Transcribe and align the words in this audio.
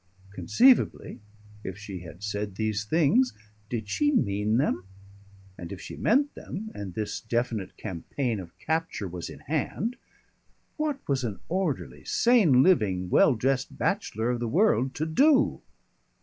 Conceivably, 0.33 1.19
if 1.63 1.77
she 1.77 1.99
had 1.99 2.23
said 2.23 2.55
these 2.55 2.85
things, 2.85 3.33
did 3.69 3.87
she 3.87 4.11
mean 4.11 4.57
them, 4.57 4.83
and 5.59 5.71
if 5.71 5.79
she 5.79 5.95
meant 5.95 6.33
them, 6.33 6.71
and 6.73 6.95
this 6.95 7.19
definite 7.21 7.77
campaign 7.77 8.39
of 8.39 8.57
capture 8.57 9.07
was 9.07 9.29
in 9.29 9.41
hand, 9.41 9.97
what 10.75 10.97
was 11.07 11.23
an 11.23 11.39
orderly, 11.49 12.03
sane 12.03 12.63
living, 12.63 13.11
well 13.11 13.35
dressed 13.35 13.77
bachelor 13.77 14.31
of 14.31 14.39
the 14.39 14.47
world 14.47 14.95
to 14.95 15.05
do? 15.05 15.61